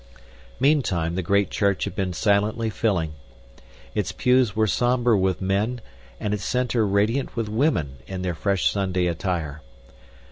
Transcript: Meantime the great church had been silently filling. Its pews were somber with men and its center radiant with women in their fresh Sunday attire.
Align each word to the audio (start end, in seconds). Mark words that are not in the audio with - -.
Meantime 0.59 1.13
the 1.13 1.21
great 1.21 1.51
church 1.51 1.83
had 1.83 1.93
been 1.95 2.11
silently 2.11 2.71
filling. 2.71 3.13
Its 3.93 4.11
pews 4.11 4.55
were 4.55 4.65
somber 4.65 5.15
with 5.15 5.43
men 5.43 5.79
and 6.19 6.33
its 6.33 6.43
center 6.43 6.87
radiant 6.87 7.35
with 7.35 7.47
women 7.47 7.97
in 8.07 8.23
their 8.23 8.33
fresh 8.33 8.67
Sunday 8.67 9.05
attire. 9.05 9.61